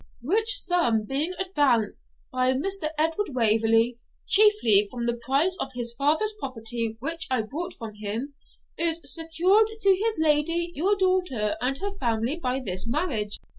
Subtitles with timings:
[0.23, 2.89] 'Which sum being advanced, by Mr.
[2.97, 8.33] Edward Waverley, chiefly from the price of his father's property which I bought from him,
[8.79, 13.37] is secured to his lady your daughter and her family by this marriage.'